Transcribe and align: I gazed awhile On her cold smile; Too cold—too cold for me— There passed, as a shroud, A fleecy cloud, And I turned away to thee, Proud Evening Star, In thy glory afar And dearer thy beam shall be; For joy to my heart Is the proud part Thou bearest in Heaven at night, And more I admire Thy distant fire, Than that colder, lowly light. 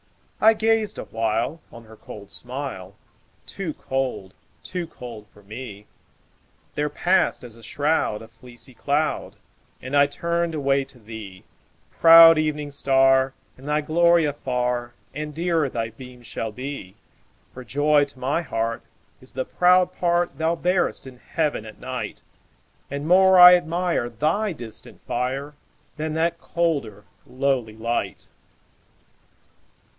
I 0.43 0.55
gazed 0.55 0.97
awhile 0.97 1.61
On 1.71 1.83
her 1.83 1.95
cold 1.95 2.31
smile; 2.31 2.95
Too 3.45 3.75
cold—too 3.75 4.87
cold 4.87 5.27
for 5.31 5.43
me— 5.43 5.85
There 6.73 6.89
passed, 6.89 7.43
as 7.43 7.55
a 7.55 7.61
shroud, 7.61 8.23
A 8.23 8.27
fleecy 8.27 8.73
cloud, 8.73 9.35
And 9.79 9.95
I 9.95 10.07
turned 10.07 10.55
away 10.55 10.83
to 10.85 10.97
thee, 10.97 11.43
Proud 11.91 12.39
Evening 12.39 12.71
Star, 12.71 13.35
In 13.59 13.67
thy 13.67 13.81
glory 13.81 14.25
afar 14.25 14.95
And 15.13 15.35
dearer 15.35 15.69
thy 15.69 15.91
beam 15.91 16.23
shall 16.23 16.51
be; 16.51 16.95
For 17.53 17.63
joy 17.63 18.05
to 18.05 18.17
my 18.17 18.41
heart 18.41 18.81
Is 19.21 19.33
the 19.33 19.45
proud 19.45 19.93
part 19.95 20.35
Thou 20.39 20.55
bearest 20.55 21.05
in 21.05 21.19
Heaven 21.19 21.63
at 21.63 21.79
night, 21.79 22.23
And 22.89 23.07
more 23.07 23.39
I 23.39 23.55
admire 23.55 24.09
Thy 24.09 24.51
distant 24.53 24.99
fire, 25.03 25.53
Than 25.97 26.15
that 26.15 26.41
colder, 26.41 27.03
lowly 27.27 27.77
light. 27.77 28.25